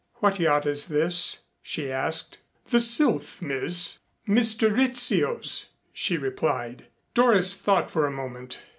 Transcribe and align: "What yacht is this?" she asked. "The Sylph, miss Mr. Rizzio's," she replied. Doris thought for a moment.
"What 0.15 0.39
yacht 0.39 0.65
is 0.65 0.87
this?" 0.87 1.41
she 1.61 1.91
asked. 1.91 2.39
"The 2.71 2.79
Sylph, 2.79 3.39
miss 3.39 3.99
Mr. 4.27 4.75
Rizzio's," 4.75 5.69
she 5.93 6.17
replied. 6.17 6.87
Doris 7.13 7.53
thought 7.53 7.91
for 7.91 8.07
a 8.07 8.11
moment. 8.11 8.57